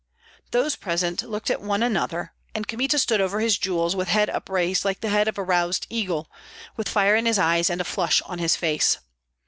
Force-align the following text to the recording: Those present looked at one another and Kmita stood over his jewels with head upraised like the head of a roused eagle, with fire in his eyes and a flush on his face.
Those 0.49 0.75
present 0.75 1.21
looked 1.21 1.51
at 1.51 1.61
one 1.61 1.83
another 1.83 2.33
and 2.55 2.67
Kmita 2.67 2.97
stood 2.97 3.21
over 3.21 3.39
his 3.39 3.59
jewels 3.59 3.95
with 3.95 4.07
head 4.07 4.31
upraised 4.31 4.83
like 4.83 5.01
the 5.01 5.09
head 5.11 5.27
of 5.27 5.37
a 5.37 5.43
roused 5.43 5.85
eagle, 5.91 6.27
with 6.75 6.89
fire 6.89 7.15
in 7.15 7.27
his 7.27 7.37
eyes 7.37 7.69
and 7.69 7.79
a 7.79 7.83
flush 7.85 8.19
on 8.23 8.39
his 8.39 8.55
face. 8.55 8.97